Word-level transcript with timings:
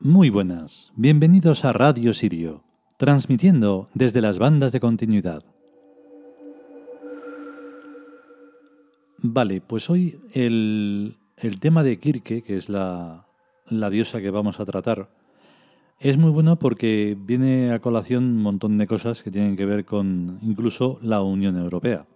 Muy 0.00 0.30
buenas, 0.30 0.92
bienvenidos 0.94 1.64
a 1.64 1.72
Radio 1.72 2.14
Sirio, 2.14 2.62
transmitiendo 2.98 3.88
desde 3.94 4.20
las 4.20 4.38
bandas 4.38 4.70
de 4.70 4.78
continuidad. 4.78 5.42
Vale, 9.18 9.60
pues 9.60 9.90
hoy 9.90 10.20
el, 10.34 11.16
el 11.36 11.58
tema 11.58 11.82
de 11.82 11.98
Kirke, 11.98 12.42
que 12.42 12.56
es 12.56 12.68
la, 12.68 13.26
la 13.66 13.90
diosa 13.90 14.20
que 14.20 14.30
vamos 14.30 14.60
a 14.60 14.64
tratar, 14.64 15.10
es 15.98 16.16
muy 16.16 16.30
bueno 16.30 16.60
porque 16.60 17.16
viene 17.18 17.72
a 17.72 17.80
colación 17.80 18.22
un 18.22 18.42
montón 18.42 18.78
de 18.78 18.86
cosas 18.86 19.24
que 19.24 19.32
tienen 19.32 19.56
que 19.56 19.66
ver 19.66 19.84
con 19.84 20.38
incluso 20.42 21.00
la 21.02 21.22
Unión 21.22 21.58
Europea. 21.58 22.06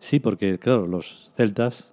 Sí, 0.00 0.20
porque 0.20 0.58
claro, 0.58 0.86
los 0.86 1.32
celtas 1.36 1.92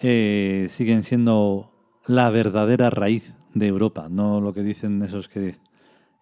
eh, 0.00 0.66
siguen 0.68 1.02
siendo 1.02 1.72
la 2.04 2.28
verdadera 2.28 2.90
raíz 2.90 3.38
de 3.54 3.66
Europa, 3.66 4.08
no 4.10 4.40
lo 4.40 4.52
que 4.52 4.62
dicen 4.62 5.02
esos 5.02 5.28
que 5.28 5.56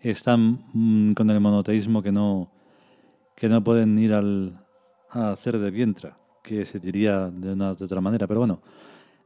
están 0.01 0.65
mm, 0.73 1.13
con 1.13 1.31
el 1.31 1.41
monoteísmo 1.41 2.03
que 2.03 2.13
no, 2.13 2.51
que 3.37 3.49
no 3.49 3.63
pueden 3.63 3.99
ir 3.99 4.13
al, 4.13 4.65
a 5.11 5.33
hacer 5.33 5.59
de 5.59 5.71
vientra, 5.71 6.19
que 6.43 6.65
se 6.65 6.79
diría 6.79 7.31
de 7.31 7.53
una 7.53 7.75
de 7.75 7.85
otra 7.85 8.01
manera. 8.01 8.27
Pero 8.27 8.41
bueno, 8.41 8.63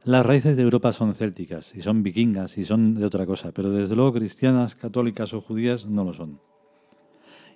las 0.03 0.25
raíces 0.25 0.57
de 0.57 0.63
Europa 0.63 0.93
son 0.93 1.13
célticas 1.13 1.73
y 1.75 1.81
son 1.81 2.03
vikingas 2.03 2.57
y 2.57 2.63
son 2.63 2.95
de 2.95 3.05
otra 3.05 3.25
cosa, 3.25 3.51
pero 3.51 3.71
desde 3.71 3.95
luego 3.95 4.13
cristianas, 4.13 4.75
católicas 4.75 5.33
o 5.33 5.41
judías 5.41 5.85
no 5.85 6.03
lo 6.03 6.13
son. 6.13 6.39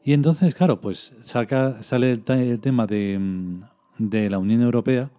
Y 0.03 0.13
entonces, 0.13 0.55
claro, 0.55 0.79
pues 0.79 1.13
saca, 1.21 1.83
sale 1.83 2.11
el, 2.11 2.23
el 2.27 2.59
tema 2.61 2.87
de, 2.87 3.19
mm, 3.19 3.63
de 3.97 4.29
la 4.29 4.39
Unión 4.39 4.61
Europea 4.61 5.11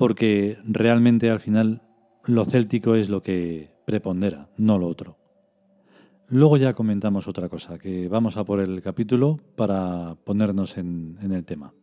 porque 0.00 0.56
realmente 0.64 1.28
al 1.28 1.40
final 1.40 1.82
lo 2.24 2.46
céltico 2.46 2.94
es 2.94 3.10
lo 3.10 3.22
que 3.22 3.70
prepondera, 3.90 4.48
no 4.56 4.78
lo 4.78 4.86
otro. 4.86 5.16
Luego 6.28 6.56
ya 6.56 6.74
comentamos 6.74 7.26
otra 7.26 7.48
cosa, 7.48 7.76
que 7.76 8.06
vamos 8.06 8.36
a 8.36 8.44
por 8.44 8.60
el 8.60 8.80
capítulo 8.82 9.40
para 9.56 10.14
ponernos 10.24 10.78
en, 10.78 11.18
en 11.20 11.32
el 11.32 11.44
tema. 11.44 11.74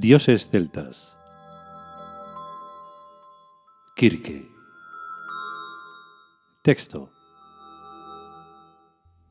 Dioses 0.00 0.48
celtas. 0.48 1.18
Kirke. 3.96 4.48
Texto. 6.62 7.10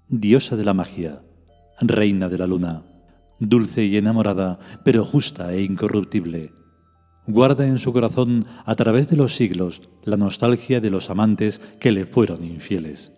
Diosa 0.10 0.58
de 0.58 0.66
la 0.66 0.74
magia, 0.74 1.24
reina 1.80 2.28
de 2.28 2.38
la 2.38 2.48
luna, 2.48 2.84
dulce 3.40 3.86
y 3.86 3.96
enamorada, 3.96 4.60
pero 4.84 5.06
justa 5.06 5.54
e 5.54 5.62
incorruptible. 5.62 6.52
Guarda 7.28 7.66
en 7.66 7.80
su 7.80 7.94
corazón 7.94 8.46
a 8.66 8.76
través 8.76 9.08
de 9.08 9.16
los 9.16 9.38
siglos 9.38 9.82
la 10.04 10.18
nostalgia 10.18 10.82
de 10.82 10.90
los 10.90 11.10
amantes 11.10 11.62
que 11.80 11.94
le 11.94 12.06
fueron 12.06 12.44
infieles. 12.44 13.14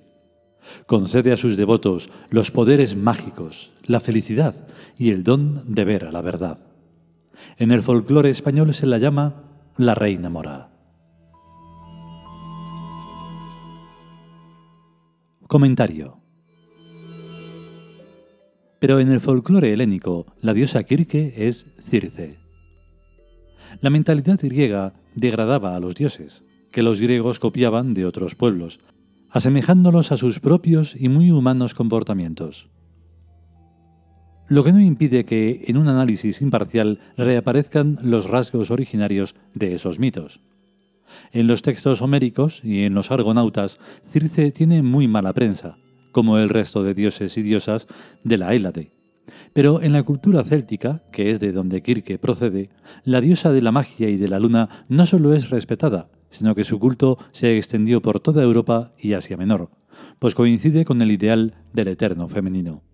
Concede 0.85 1.31
a 1.31 1.37
sus 1.37 1.57
devotos 1.57 2.11
los 2.29 2.51
poderes 2.51 2.95
mágicos, 2.95 3.71
la 3.85 3.99
felicidad 3.99 4.67
y 4.99 5.09
el 5.09 5.23
don 5.23 5.63
de 5.73 5.83
ver 5.83 6.05
a 6.05 6.11
la 6.11 6.21
verdad. 6.21 6.68
En 7.57 7.71
el 7.71 7.81
folclore 7.81 8.29
español 8.29 8.73
se 8.73 8.85
la 8.85 8.97
llama 8.97 9.43
la 9.77 9.95
reina 9.95 10.29
mora. 10.29 10.71
Comentario. 15.47 16.19
Pero 18.79 18.99
en 18.99 19.11
el 19.11 19.19
folclore 19.19 19.73
helénico, 19.73 20.25
la 20.41 20.53
diosa 20.53 20.83
Kirke 20.83 21.33
es 21.35 21.67
Circe. 21.89 22.39
La 23.81 23.89
mentalidad 23.89 24.39
griega 24.41 24.93
degradaba 25.15 25.75
a 25.75 25.79
los 25.79 25.95
dioses, 25.95 26.43
que 26.71 26.83
los 26.83 27.01
griegos 27.01 27.39
copiaban 27.39 27.93
de 27.93 28.05
otros 28.05 28.35
pueblos, 28.35 28.79
asemejándolos 29.29 30.11
a 30.11 30.17
sus 30.17 30.39
propios 30.39 30.95
y 30.95 31.09
muy 31.09 31.31
humanos 31.31 31.73
comportamientos 31.73 32.69
lo 34.49 34.63
que 34.63 34.71
no 34.71 34.81
impide 34.81 35.25
que 35.25 35.63
en 35.67 35.77
un 35.77 35.87
análisis 35.87 36.41
imparcial 36.41 36.99
reaparezcan 37.17 37.99
los 38.01 38.29
rasgos 38.29 38.71
originarios 38.71 39.35
de 39.53 39.75
esos 39.75 39.99
mitos. 39.99 40.41
En 41.31 41.47
los 41.47 41.61
textos 41.61 42.01
homéricos 42.01 42.61
y 42.63 42.83
en 42.83 42.93
los 42.93 43.11
argonautas, 43.11 43.79
Circe 44.09 44.51
tiene 44.51 44.81
muy 44.81 45.07
mala 45.07 45.33
prensa, 45.33 45.77
como 46.11 46.37
el 46.37 46.49
resto 46.49 46.83
de 46.83 46.93
dioses 46.93 47.37
y 47.37 47.43
diosas 47.43 47.87
de 48.23 48.37
la 48.37 48.53
Hélade. 48.53 48.91
Pero 49.53 49.81
en 49.81 49.93
la 49.93 50.03
cultura 50.03 50.43
céltica, 50.43 51.03
que 51.11 51.31
es 51.31 51.39
de 51.39 51.51
donde 51.51 51.81
Kirke 51.81 52.17
procede, 52.17 52.69
la 53.03 53.21
diosa 53.21 53.51
de 53.51 53.61
la 53.61 53.71
magia 53.71 54.09
y 54.09 54.17
de 54.17 54.27
la 54.27 54.39
luna 54.39 54.85
no 54.87 55.05
solo 55.05 55.33
es 55.33 55.49
respetada, 55.49 56.09
sino 56.29 56.55
que 56.55 56.63
su 56.63 56.79
culto 56.79 57.17
se 57.31 57.57
extendió 57.57 58.01
por 58.01 58.19
toda 58.19 58.43
Europa 58.43 58.93
y 58.99 59.13
Asia 59.13 59.37
Menor, 59.37 59.69
pues 60.19 60.35
coincide 60.35 60.85
con 60.85 61.01
el 61.01 61.11
ideal 61.11 61.55
del 61.73 61.89
eterno 61.89 62.27
femenino. 62.27 62.88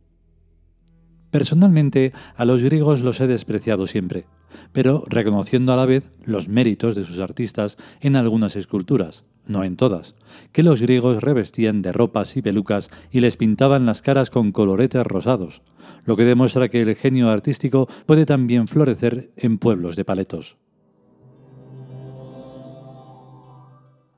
Personalmente, 1.35 2.13
a 2.37 2.45
los 2.45 2.63
griegos 2.63 3.01
los 3.01 3.19
he 3.19 3.27
despreciado 3.27 3.87
siempre, 3.87 4.25
pero 4.71 5.03
reconociendo 5.09 5.73
a 5.73 5.75
la 5.75 5.85
vez 5.85 6.09
los 6.23 6.47
méritos 6.47 6.95
de 6.95 7.03
sus 7.03 7.19
artistas 7.19 7.75
en 7.99 8.15
algunas 8.15 8.55
esculturas, 8.55 9.25
no 9.45 9.65
en 9.65 9.75
todas, 9.75 10.15
que 10.53 10.63
los 10.63 10.81
griegos 10.81 11.21
revestían 11.21 11.81
de 11.81 11.91
ropas 11.91 12.37
y 12.37 12.41
pelucas 12.41 12.89
y 13.11 13.19
les 13.19 13.35
pintaban 13.35 13.85
las 13.85 14.01
caras 14.01 14.29
con 14.29 14.53
coloretes 14.53 15.05
rosados, 15.05 15.61
lo 16.05 16.15
que 16.15 16.23
demuestra 16.23 16.69
que 16.69 16.81
el 16.81 16.95
genio 16.95 17.29
artístico 17.29 17.89
puede 18.05 18.25
también 18.25 18.69
florecer 18.69 19.33
en 19.35 19.57
pueblos 19.57 19.97
de 19.97 20.05
paletos. 20.05 20.55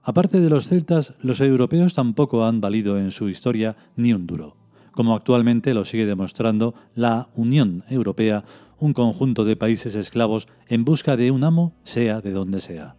Aparte 0.04 0.40
de 0.40 0.52
los 0.52 0.68
celtas, 0.68 1.16
los 1.24 1.42
europeos 1.42 1.96
tampoco 1.96 2.46
han 2.46 2.62
valido 2.62 3.00
en 3.00 3.10
su 3.10 3.28
historia 3.28 3.76
ni 3.96 4.14
un 4.14 4.28
duro 4.28 4.67
como 4.98 5.14
actualmente 5.14 5.76
lo 5.76 5.86
sigue 5.86 6.08
demostrando 6.08 6.74
la 6.96 7.30
Unión 7.36 7.84
Europea, 7.88 8.46
un 8.80 8.94
conjunto 8.94 9.46
de 9.46 9.56
países 9.56 9.94
esclavos 9.94 10.48
en 10.68 10.86
busca 10.86 11.16
de 11.16 11.30
un 11.30 11.44
amo, 11.44 11.76
sea 11.84 12.20
de 12.20 12.32
donde 12.32 12.62
sea. 12.62 12.96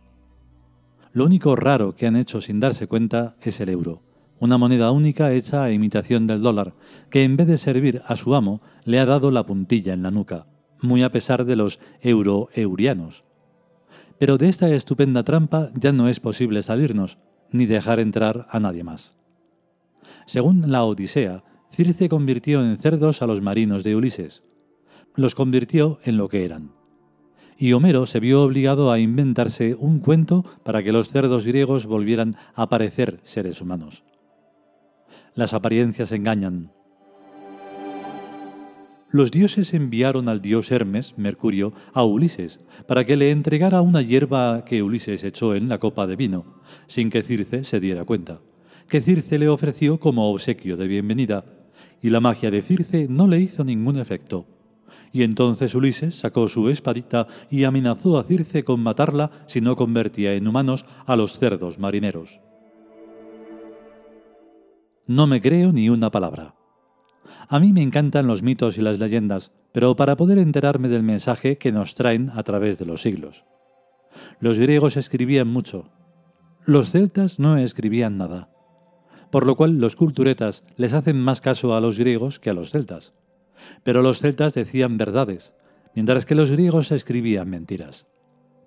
Lo 1.12 1.24
único 1.24 1.56
raro 1.56 1.96
que 1.96 2.06
han 2.06 2.14
hecho 2.14 2.40
sin 2.40 2.60
darse 2.60 2.86
cuenta 2.86 3.34
es 3.42 3.58
el 3.58 3.68
euro, 3.68 4.04
una 4.38 4.58
moneda 4.58 4.92
única 4.92 5.32
hecha 5.32 5.64
a 5.64 5.72
imitación 5.72 6.28
del 6.28 6.40
dólar, 6.40 6.74
que 7.10 7.24
en 7.24 7.36
vez 7.36 7.48
de 7.48 7.58
servir 7.58 8.00
a 8.06 8.14
su 8.14 8.36
amo, 8.36 8.62
le 8.84 9.00
ha 9.00 9.04
dado 9.04 9.32
la 9.32 9.44
puntilla 9.44 9.92
en 9.92 10.04
la 10.04 10.12
nuca, 10.12 10.46
muy 10.80 11.02
a 11.02 11.10
pesar 11.10 11.46
de 11.46 11.56
los 11.56 11.80
euro-eurianos. 12.00 13.24
Pero 14.20 14.38
de 14.38 14.48
esta 14.48 14.68
estupenda 14.68 15.24
trampa 15.24 15.70
ya 15.74 15.90
no 15.90 16.08
es 16.08 16.20
posible 16.20 16.62
salirnos, 16.62 17.18
ni 17.50 17.66
dejar 17.66 17.98
entrar 17.98 18.46
a 18.50 18.60
nadie 18.60 18.84
más. 18.84 19.18
Según 20.26 20.70
la 20.70 20.84
Odisea, 20.84 21.42
Circe 21.70 22.08
convirtió 22.08 22.64
en 22.64 22.76
cerdos 22.78 23.22
a 23.22 23.26
los 23.26 23.40
marinos 23.40 23.84
de 23.84 23.94
Ulises. 23.94 24.42
Los 25.14 25.34
convirtió 25.34 25.98
en 26.04 26.16
lo 26.16 26.28
que 26.28 26.44
eran. 26.44 26.72
Y 27.56 27.72
Homero 27.72 28.06
se 28.06 28.20
vio 28.20 28.42
obligado 28.42 28.92
a 28.92 28.98
inventarse 28.98 29.74
un 29.74 29.98
cuento 29.98 30.44
para 30.62 30.82
que 30.82 30.92
los 30.92 31.08
cerdos 31.08 31.44
griegos 31.44 31.86
volvieran 31.86 32.36
a 32.54 32.68
parecer 32.68 33.20
seres 33.24 33.60
humanos. 33.60 34.04
Las 35.34 35.54
apariencias 35.54 36.12
engañan. 36.12 36.72
Los 39.10 39.30
dioses 39.30 39.72
enviaron 39.72 40.28
al 40.28 40.42
dios 40.42 40.70
Hermes, 40.70 41.14
Mercurio, 41.16 41.72
a 41.94 42.04
Ulises, 42.04 42.60
para 42.86 43.04
que 43.04 43.16
le 43.16 43.30
entregara 43.30 43.80
una 43.80 44.02
hierba 44.02 44.64
que 44.64 44.82
Ulises 44.82 45.24
echó 45.24 45.54
en 45.54 45.68
la 45.68 45.78
copa 45.78 46.06
de 46.06 46.14
vino, 46.14 46.60
sin 46.86 47.08
que 47.08 47.22
Circe 47.22 47.64
se 47.64 47.80
diera 47.80 48.04
cuenta, 48.04 48.40
que 48.86 49.00
Circe 49.00 49.38
le 49.38 49.48
ofreció 49.48 49.98
como 49.98 50.30
obsequio 50.30 50.76
de 50.76 50.86
bienvenida, 50.86 51.57
y 52.02 52.10
la 52.10 52.20
magia 52.20 52.50
de 52.50 52.62
Circe 52.62 53.06
no 53.08 53.26
le 53.28 53.40
hizo 53.40 53.64
ningún 53.64 53.98
efecto. 53.98 54.46
Y 55.12 55.22
entonces 55.22 55.74
Ulises 55.74 56.16
sacó 56.16 56.48
su 56.48 56.68
espadita 56.68 57.26
y 57.50 57.64
amenazó 57.64 58.18
a 58.18 58.24
Circe 58.24 58.64
con 58.64 58.80
matarla 58.80 59.30
si 59.46 59.60
no 59.60 59.76
convertía 59.76 60.34
en 60.34 60.46
humanos 60.46 60.84
a 61.06 61.16
los 61.16 61.38
cerdos 61.38 61.78
marineros. 61.78 62.40
No 65.06 65.26
me 65.26 65.40
creo 65.40 65.72
ni 65.72 65.88
una 65.88 66.10
palabra. 66.10 66.54
A 67.48 67.60
mí 67.60 67.72
me 67.72 67.82
encantan 67.82 68.26
los 68.26 68.42
mitos 68.42 68.76
y 68.76 68.82
las 68.82 68.98
leyendas, 68.98 69.52
pero 69.72 69.96
para 69.96 70.16
poder 70.16 70.38
enterarme 70.38 70.88
del 70.88 71.02
mensaje 71.02 71.56
que 71.56 71.72
nos 71.72 71.94
traen 71.94 72.30
a 72.34 72.42
través 72.42 72.78
de 72.78 72.84
los 72.84 73.02
siglos. 73.02 73.44
Los 74.40 74.58
griegos 74.58 74.96
escribían 74.96 75.48
mucho. 75.48 75.90
Los 76.64 76.90
celtas 76.90 77.38
no 77.38 77.56
escribían 77.56 78.18
nada. 78.18 78.50
Por 79.30 79.46
lo 79.46 79.56
cual 79.56 79.78
los 79.78 79.96
culturetas 79.96 80.64
les 80.76 80.94
hacen 80.94 81.20
más 81.20 81.40
caso 81.40 81.74
a 81.74 81.80
los 81.80 81.98
griegos 81.98 82.38
que 82.38 82.50
a 82.50 82.54
los 82.54 82.70
celtas. 82.70 83.12
Pero 83.82 84.02
los 84.02 84.20
celtas 84.20 84.54
decían 84.54 84.96
verdades, 84.96 85.52
mientras 85.94 86.24
que 86.24 86.34
los 86.34 86.50
griegos 86.50 86.92
escribían 86.92 87.50
mentiras. 87.50 88.06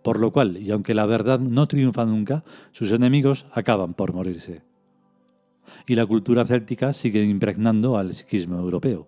Por 0.04 0.20
lo 0.20 0.32
cual, 0.32 0.58
y 0.58 0.72
aunque 0.72 0.94
la 0.94 1.06
verdad 1.06 1.40
no 1.40 1.68
triunfa 1.68 2.06
nunca, 2.06 2.44
sus 2.72 2.92
enemigos 2.92 3.46
acaban 3.52 3.94
por 3.94 4.14
morirse. 4.14 4.64
Y 5.88 5.96
la 5.96 6.06
cultura 6.06 6.46
céltica 6.46 6.94
sigue 6.94 7.24
impregnando 7.24 7.98
al 7.98 8.16
psiquismo 8.16 8.58
europeo. 8.58 9.08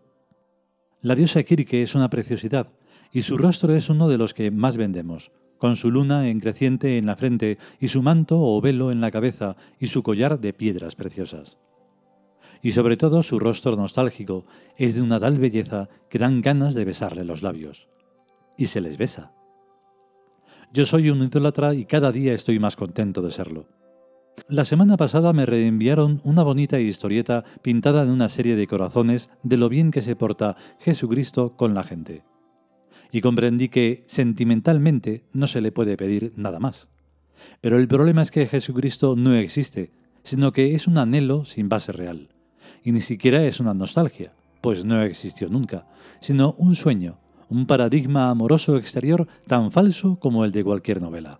La 1.01 1.15
diosa 1.15 1.43
Kirke 1.43 1.83
es 1.83 1.95
una 1.95 2.09
preciosidad, 2.09 2.71
y 3.11 3.23
su 3.23 3.37
rostro 3.37 3.75
es 3.75 3.89
uno 3.89 4.07
de 4.07 4.17
los 4.17 4.33
que 4.33 4.51
más 4.51 4.77
vendemos, 4.77 5.31
con 5.63 5.77
su 5.77 5.91
luna 5.91 6.27
en 6.27 6.41
creciente 6.41 6.97
en 6.97 7.05
la 7.05 7.15
frente 7.15 7.57
y 7.79 7.87
su 7.87 8.01
manto 8.01 8.37
o 8.37 8.59
velo 8.59 8.91
en 8.91 8.99
la 8.99 9.11
cabeza 9.11 9.55
y 9.79 9.87
su 9.87 10.03
collar 10.03 10.41
de 10.41 10.51
piedras 10.51 10.97
preciosas. 10.97 11.57
Y 12.61 12.73
sobre 12.73 12.97
todo 12.97 13.23
su 13.23 13.39
rostro 13.39 13.77
nostálgico 13.77 14.43
es 14.75 14.95
de 14.95 15.01
una 15.01 15.21
tal 15.21 15.39
belleza 15.39 15.87
que 16.09 16.19
dan 16.19 16.41
ganas 16.41 16.73
de 16.73 16.83
besarle 16.83 17.23
los 17.23 17.43
labios. 17.43 17.87
Y 18.57 18.67
se 18.67 18.81
les 18.81 18.97
besa. 18.97 19.31
Yo 20.73 20.83
soy 20.83 21.09
un 21.09 21.23
idólatra 21.23 21.73
y 21.73 21.85
cada 21.85 22.11
día 22.11 22.33
estoy 22.33 22.59
más 22.59 22.75
contento 22.75 23.21
de 23.21 23.31
serlo. 23.31 23.69
La 24.49 24.65
semana 24.65 24.97
pasada 24.97 25.31
me 25.31 25.45
reenviaron 25.45 26.19
una 26.25 26.43
bonita 26.43 26.81
historieta 26.81 27.45
pintada 27.61 28.03
en 28.03 28.09
una 28.09 28.27
serie 28.27 28.57
de 28.57 28.67
corazones 28.67 29.29
de 29.43 29.55
lo 29.55 29.69
bien 29.69 29.91
que 29.91 30.01
se 30.01 30.17
porta 30.17 30.57
Jesucristo 30.79 31.55
con 31.55 31.73
la 31.73 31.83
gente. 31.83 32.25
Y 33.13 33.21
comprendí 33.21 33.69
que 33.69 34.03
sentimentalmente 34.07 35.23
no 35.33 35.45
se 35.45 35.61
le 35.61 35.71
puede 35.71 35.95
pedir 35.95 36.33
nada 36.35 36.59
más. 36.59 36.89
Pero 37.61 37.77
el 37.77 37.87
problema 37.87 38.23
es 38.23 38.31
que 38.31 38.47
Jesucristo 38.47 39.15
no 39.15 39.35
existe, 39.35 39.91
sino 40.23 40.51
que 40.51 40.73
es 40.73 40.87
un 40.87 40.97
anhelo 40.97 41.45
sin 41.45 41.69
base 41.69 41.91
real. 41.91 42.29
Y 42.83 42.91
ni 42.91 43.01
siquiera 43.01 43.45
es 43.45 43.59
una 43.59 43.75
nostalgia, 43.75 44.33
pues 44.61 44.83
no 44.83 44.99
existió 45.03 45.47
nunca, 45.47 45.85
sino 46.21 46.55
un 46.57 46.75
sueño, 46.75 47.19
un 47.49 47.67
paradigma 47.67 48.31
amoroso 48.31 48.77
exterior 48.77 49.27
tan 49.45 49.71
falso 49.71 50.17
como 50.19 50.43
el 50.43 50.51
de 50.51 50.63
cualquier 50.63 50.99
novela. 50.99 51.39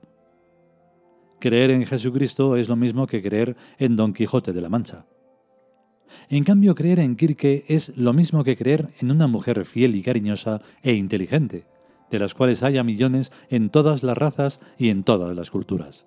Creer 1.40 1.72
en 1.72 1.88
Jesucristo 1.88 2.56
es 2.56 2.70
lo 2.70 2.76
mismo 2.76 3.08
que 3.08 3.24
creer 3.24 3.58
en 3.80 3.96
Don 3.96 4.14
Quijote 4.14 4.54
de 4.54 4.62
la 4.62 4.70
Mancha. 4.70 5.08
En 6.30 6.44
cambio, 6.44 6.76
creer 6.76 7.00
en 7.00 7.16
Kirke 7.16 7.66
es 7.68 7.96
lo 7.98 8.14
mismo 8.14 8.44
que 8.44 8.58
creer 8.58 8.90
en 9.00 9.12
una 9.12 9.28
mujer 9.28 9.66
fiel 9.66 9.96
y 9.96 10.02
cariñosa 10.02 10.62
e 10.82 10.94
inteligente, 10.94 11.66
de 12.10 12.20
las 12.20 12.34
cuales 12.34 12.64
haya 12.64 12.84
millones 12.84 13.32
en 13.50 13.70
todas 13.70 14.04
las 14.04 14.18
razas 14.18 14.60
y 14.78 14.90
en 14.90 15.04
todas 15.04 15.36
las 15.36 15.52
culturas. 15.52 16.06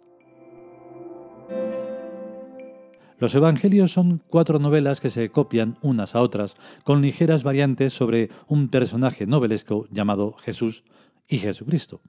Los 3.19 3.35
Evangelios 3.35 3.93
son 3.93 4.23
cuatro 4.29 4.59
novelas 4.59 5.01
que 5.01 5.09
se 5.09 5.31
copian 5.31 5.79
unas 5.81 6.15
a 6.15 6.21
otras, 6.21 6.57
con 6.85 7.01
ligeras 7.01 7.45
variantes 7.45 7.95
sobre 7.95 8.29
un 8.47 8.69
personaje 8.69 9.27
novelesco 9.27 9.87
llamado 9.91 10.35
Jesús 10.35 10.85
y 11.27 11.39
Jesucristo. 11.39 12.03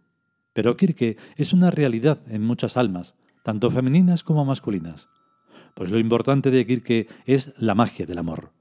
Pero 0.51 0.75
Kirke 0.75 1.15
es 1.38 1.53
una 1.53 1.71
realidad 1.71 2.19
en 2.27 2.44
muchas 2.44 2.75
almas, 2.75 3.15
tanto 3.44 3.71
femeninas 3.71 4.23
como 4.23 4.44
masculinas. 4.44 5.07
Pues 5.74 5.92
lo 5.92 6.00
importante 6.00 6.51
de 6.51 6.65
Kirke 6.65 7.07
es 7.25 7.54
la 7.57 7.75
magia 7.75 8.06
del 8.06 8.18
amor. 8.18 8.51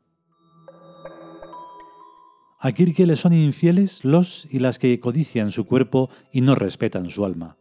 A 2.59 2.73
Kirke 2.73 3.07
le 3.07 3.17
son 3.17 3.33
infieles 3.33 4.05
los 4.05 4.47
y 4.51 4.59
las 4.59 4.79
que 4.79 4.99
codician 4.99 5.53
su 5.53 5.67
cuerpo 5.67 6.11
y 6.33 6.41
no 6.41 6.55
respetan 6.55 7.11
su 7.11 7.25
alma. 7.25 7.57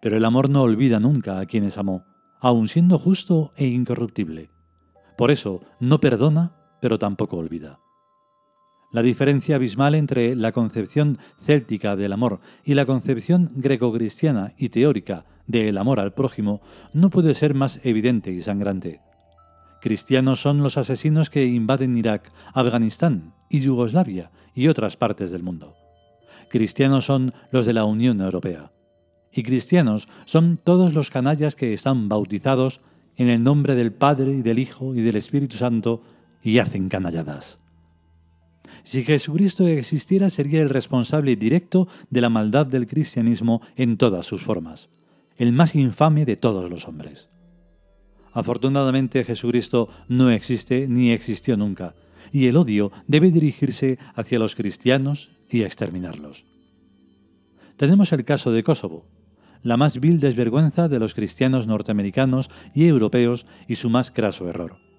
Pero 0.00 0.16
el 0.16 0.24
amor 0.24 0.48
no 0.50 0.62
olvida 0.62 0.98
nunca 1.00 1.40
a 1.40 1.46
quienes 1.46 1.76
amó 1.76 2.04
aun 2.40 2.68
siendo 2.68 2.98
justo 2.98 3.52
e 3.56 3.66
incorruptible. 3.66 4.50
Por 5.16 5.30
eso 5.30 5.60
no 5.78 6.00
perdona, 6.00 6.56
pero 6.80 6.98
tampoco 6.98 7.36
olvida. 7.36 7.78
La 8.92 9.02
diferencia 9.02 9.56
abismal 9.56 9.94
entre 9.94 10.34
la 10.34 10.50
concepción 10.50 11.18
céltica 11.40 11.94
del 11.94 12.12
amor 12.12 12.40
y 12.64 12.74
la 12.74 12.86
concepción 12.86 13.52
greco-cristiana 13.54 14.52
y 14.58 14.70
teórica 14.70 15.24
del 15.46 15.78
amor 15.78 16.00
al 16.00 16.12
prójimo 16.12 16.60
no 16.92 17.08
puede 17.08 17.34
ser 17.34 17.54
más 17.54 17.80
evidente 17.84 18.32
y 18.32 18.42
sangrante. 18.42 19.00
Cristianos 19.80 20.40
son 20.40 20.62
los 20.62 20.76
asesinos 20.76 21.30
que 21.30 21.46
invaden 21.46 21.96
Irak, 21.96 22.32
Afganistán 22.52 23.32
y 23.48 23.60
Yugoslavia 23.60 24.32
y 24.54 24.66
otras 24.66 24.96
partes 24.96 25.30
del 25.30 25.44
mundo. 25.44 25.76
Cristianos 26.50 27.04
son 27.04 27.32
los 27.52 27.66
de 27.66 27.72
la 27.72 27.84
Unión 27.84 28.20
Europea 28.20 28.72
y 29.32 29.44
cristianos 29.44 30.08
son 30.24 30.56
todos 30.56 30.94
los 30.94 31.10
canallas 31.10 31.54
que 31.54 31.72
están 31.72 32.08
bautizados 32.08 32.80
en 33.16 33.28
el 33.28 33.44
nombre 33.44 33.76
del 33.76 33.92
Padre 33.92 34.32
y 34.32 34.42
del 34.42 34.58
Hijo 34.58 34.96
y 34.96 35.02
del 35.02 35.14
Espíritu 35.14 35.56
Santo 35.56 36.02
y 36.42 36.58
hacen 36.58 36.88
canalladas. 36.88 37.60
Si 38.82 39.04
Jesucristo 39.04 39.66
existiera 39.66 40.30
sería 40.30 40.62
el 40.62 40.68
responsable 40.68 41.36
directo 41.36 41.88
de 42.08 42.20
la 42.20 42.28
maldad 42.28 42.66
del 42.66 42.86
cristianismo 42.86 43.62
en 43.76 43.96
todas 43.96 44.26
sus 44.26 44.42
formas, 44.42 44.88
el 45.36 45.52
más 45.52 45.74
infame 45.74 46.24
de 46.24 46.36
todos 46.36 46.70
los 46.70 46.88
hombres. 46.88 47.28
Afortunadamente 48.32 49.24
Jesucristo 49.24 49.88
no 50.08 50.30
existe 50.30 50.86
ni 50.88 51.10
existió 51.10 51.56
nunca, 51.56 51.94
y 52.32 52.46
el 52.46 52.56
odio 52.56 52.92
debe 53.06 53.30
dirigirse 53.30 53.98
hacia 54.14 54.38
los 54.38 54.54
cristianos 54.54 55.30
y 55.48 55.62
exterminarlos. 55.62 56.44
Tenemos 57.76 58.12
el 58.12 58.24
caso 58.24 58.52
de 58.52 58.62
Kosovo, 58.62 59.06
la 59.62 59.76
más 59.76 60.00
vil 60.00 60.20
desvergüenza 60.20 60.88
de 60.88 60.98
los 60.98 61.14
cristianos 61.14 61.66
norteamericanos 61.66 62.50
y 62.74 62.86
europeos 62.86 63.46
y 63.68 63.76
su 63.76 63.90
más 63.90 64.10
craso 64.10 64.48
error. 64.48 64.89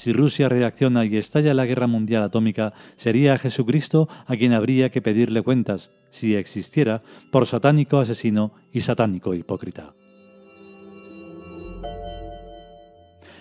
Si 0.00 0.14
Rusia 0.14 0.48
reacciona 0.48 1.04
y 1.04 1.18
estalla 1.18 1.52
la 1.52 1.66
guerra 1.66 1.86
mundial 1.86 2.22
atómica, 2.22 2.72
sería 2.96 3.34
a 3.34 3.38
Jesucristo 3.38 4.08
a 4.24 4.34
quien 4.34 4.54
habría 4.54 4.88
que 4.88 5.02
pedirle 5.02 5.42
cuentas, 5.42 5.90
si 6.08 6.36
existiera, 6.36 7.02
por 7.30 7.44
satánico 7.44 7.98
asesino 7.98 8.54
y 8.72 8.80
satánico 8.80 9.34
hipócrita. 9.34 9.92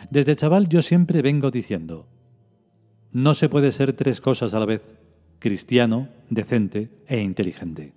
Desde 0.10 0.36
chaval 0.36 0.68
yo 0.68 0.82
siempre 0.82 1.22
vengo 1.22 1.50
diciendo, 1.50 2.10
no 3.14 3.36
se 3.36 3.48
puede 3.48 3.72
ser 3.72 3.94
tres 3.94 4.20
cosas 4.20 4.54
a 4.54 4.60
la 4.60 4.66
vez, 4.66 4.82
cristiano, 5.40 6.10
decente 6.30 6.90
e 7.08 7.22
inteligente. 7.22 7.94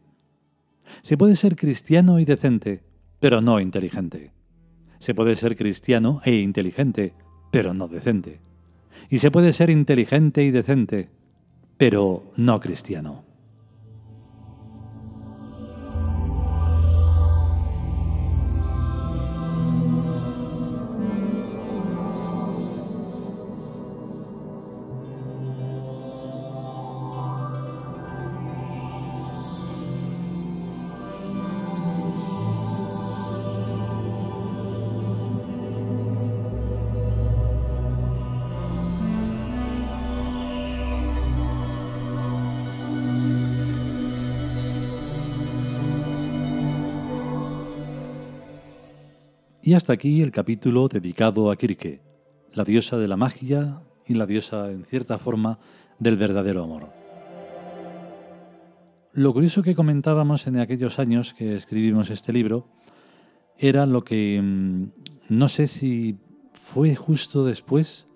Se 1.02 1.16
puede 1.16 1.35
ser 1.35 1.57
cristiano 1.57 2.21
y 2.21 2.25
decente, 2.25 2.85
pero 3.19 3.40
no 3.40 3.59
inteligente. 3.59 4.31
Se 5.00 5.16
puede 5.16 5.35
ser 5.35 5.57
cristiano 5.57 6.21
e 6.25 6.37
inteligente, 6.37 7.12
pero 7.50 7.75
no 7.75 7.88
decente. 7.88 8.51
Y 9.11 9.18
se 9.18 9.30
puede 9.30 9.52
ser 9.52 9.71
inteligente 9.71 10.42
y 10.42 10.50
decente, 10.50 11.09
pero 11.76 12.32
no 12.37 12.61
cristiano. 12.61 13.25
Y 49.64 49.75
hasta 49.75 49.92
aquí 49.92 50.23
el 50.23 50.33
capítulo 50.33 50.88
dedicado 50.88 51.49
a 51.49 51.57
Kirke, 51.57 52.00
la 52.52 52.64
diosa 52.64 52.97
de 52.97 53.07
la 53.07 53.16
magia 53.16 53.81
y 54.04 54.14
la 54.14 54.26
diosa, 54.26 54.69
en 54.73 54.85
cierta 54.85 55.19
forma, 55.19 55.61
del 56.00 56.16
verdadero 56.16 56.64
amor. 56.64 56.92
Lo 59.12 59.33
curioso 59.33 59.62
que 59.62 59.76
comentábamos 59.76 60.49
en 60.49 60.59
aquellos 60.59 60.99
años 60.99 61.33
que 61.33 61.54
escribimos 61.54 62.11
este 62.11 62.33
libro 62.33 62.66
era 63.57 63.87
lo 63.87 64.02
que 64.02 64.40
mm, 64.42 64.87
no 65.28 65.47
sé 65.47 65.69
si 65.69 66.16
fue 66.54 66.97
justo 66.97 67.45
después, 67.45 68.09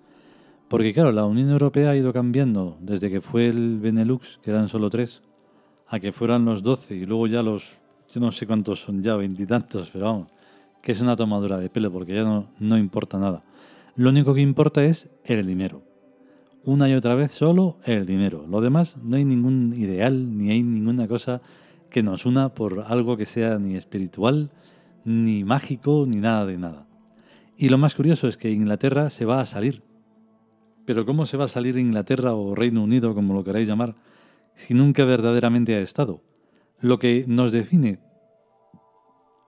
porque 0.67 0.93
claro, 0.93 1.13
la 1.13 1.23
Unión 1.23 1.49
Europea 1.49 1.91
ha 1.91 1.95
ido 1.95 2.11
cambiando 2.11 2.77
desde 2.81 3.09
que 3.09 3.21
fue 3.21 3.47
el 3.47 3.79
Benelux, 3.79 4.39
que 4.43 4.51
eran 4.51 4.67
solo 4.67 4.89
tres, 4.89 5.21
a 5.87 6.01
que 6.01 6.11
fueran 6.11 6.43
los 6.43 6.61
doce 6.61 6.95
y 6.95 7.05
luego 7.05 7.25
ya 7.27 7.41
los, 7.41 7.77
yo 8.13 8.19
no 8.19 8.33
sé 8.33 8.45
cuántos 8.45 8.81
son 8.81 9.01
ya, 9.01 9.15
veintitantos, 9.15 9.91
pero 9.93 10.05
vamos, 10.05 10.36
que 10.81 10.91
es 10.91 11.01
una 11.01 11.15
tomadura 11.15 11.57
de 11.57 11.69
pelo, 11.69 11.91
porque 11.91 12.15
ya 12.15 12.23
no, 12.23 12.49
no 12.59 12.77
importa 12.77 13.17
nada. 13.19 13.43
Lo 13.95 14.09
único 14.09 14.33
que 14.33 14.41
importa 14.41 14.83
es 14.83 15.09
el 15.25 15.45
dinero. 15.45 15.81
una 16.63 16.89
y 16.89 16.93
otra 16.93 17.15
vez 17.15 17.31
solo 17.31 17.77
el 17.85 18.05
dinero. 18.05 18.45
Lo 18.47 18.61
demás 18.61 18.97
no 19.01 19.15
hay 19.15 19.25
ningún 19.25 19.73
ideal 19.75 20.37
ni 20.37 20.51
hay 20.51 20.61
ninguna 20.63 21.07
cosa 21.07 21.41
que 21.89 22.03
nos 22.03 22.25
una 22.25 22.53
por 22.53 22.83
algo 22.87 23.17
que 23.17 23.25
sea 23.25 23.57
ni 23.57 23.75
espiritual, 23.75 24.51
ni 25.05 25.43
mágico, 25.43 26.05
ni 26.07 26.17
nada 26.17 26.45
de 26.45 26.57
nada. 26.57 26.87
Y 27.57 27.69
lo 27.69 27.77
más 27.77 27.95
curioso 27.95 28.27
es 28.27 28.37
que 28.37 28.51
Inglaterra 28.51 29.09
se 29.09 29.25
va 29.25 29.41
a 29.41 29.45
salir. 29.45 29.81
Pero 30.85 31.05
¿cómo 31.05 31.25
se 31.25 31.37
va 31.37 31.45
a 31.45 31.49
salir 31.49 31.77
Inglaterra 31.77 32.35
o 32.35 32.53
Reino 32.53 32.83
Unido, 32.83 33.15
como 33.15 33.33
lo 33.33 33.43
queráis 33.43 33.67
llamar, 33.67 33.95
si 34.53 34.73
nunca 34.73 35.05
verdaderamente 35.05 35.75
ha 35.75 35.81
estado? 35.81 36.21
Lo 36.79 36.99
que 36.99 37.25
nos 37.27 37.51
define, 37.51 37.99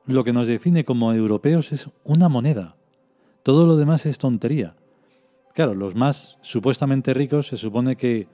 lo 0.10 0.24
que 0.24 0.34
nos 0.34 0.48
define 0.48 0.86
como 0.86 1.14
europeos 1.14 1.72
es 1.72 1.88
una 2.04 2.30
moneda. 2.30 2.76
Todo 3.44 3.68
lo 3.68 3.78
demás 3.78 4.08
es 4.08 4.18
tontería. 4.18 4.76
Claro, 5.54 5.76
los 5.76 5.94
más 5.94 6.38
supuestamente 6.42 7.14
ricos 7.14 7.48
se 7.48 7.58
supone 7.58 7.96
que 7.96 8.28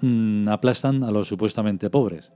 mm, 0.00 0.48
aplastan 0.48 1.02
a 1.02 1.10
los 1.10 1.26
supuestamente 1.26 1.90
pobres. 1.90 2.32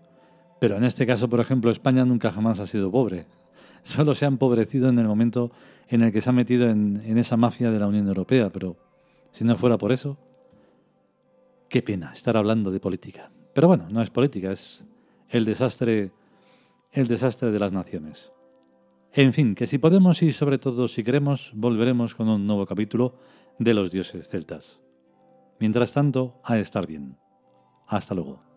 Pero 0.59 0.77
en 0.77 0.85
este 0.85 1.07
caso, 1.07 1.29
por 1.29 1.39
ejemplo, 1.39 1.71
España 1.71 2.05
nunca 2.05 2.33
jamás 2.33 2.59
ha 2.59 2.67
sido 2.67 2.91
pobre. 2.91 3.27
Solo 3.85 4.17
se 4.17 4.25
ha 4.25 4.29
empobrecido 4.29 4.89
en 4.89 4.99
el 4.99 5.07
momento 5.07 5.53
en 5.89 6.03
el 6.03 6.13
que 6.13 6.21
se 6.21 6.31
ha 6.31 6.33
metido 6.33 6.69
en, 6.69 7.01
en 7.05 7.19
esa 7.19 7.37
mafia 7.37 7.71
de 7.71 7.79
la 7.79 7.87
Unión 7.87 8.09
Europea. 8.09 8.51
Pero 8.51 8.77
si 9.31 9.45
no 9.45 9.57
fuera 9.57 9.79
por 9.79 9.93
eso, 9.93 10.19
qué 11.69 11.83
pena 11.83 12.13
estar 12.13 12.37
hablando 12.37 12.73
de 12.73 12.81
política. 12.81 13.31
Pero 13.55 13.69
bueno, 13.69 13.87
no 13.91 14.03
es 14.03 14.11
política, 14.11 14.51
es 14.51 14.85
el 15.29 15.45
desastre, 15.45 16.11
el 16.91 17.07
desastre 17.07 17.53
de 17.53 17.59
las 17.61 17.73
naciones. 17.73 18.33
En 19.13 19.33
fin, 19.33 19.55
que 19.55 19.67
si 19.67 19.79
podemos 19.79 20.23
y 20.23 20.33
sobre 20.33 20.59
todo 20.59 20.87
si 20.87 21.03
queremos, 21.03 21.51
volveremos 21.55 22.15
con 22.15 22.29
un 22.29 22.47
nuevo 22.47 22.65
capítulo 22.65 23.17
de 23.59 23.75
los 23.75 23.91
dioses 23.91 24.29
celtas. 24.29 24.81
Mientras 25.59 25.93
tanto, 25.93 26.41
a 26.45 26.59
estar 26.59 26.87
bien. 26.87 27.19
Hasta 27.87 28.15
luego. 28.15 28.50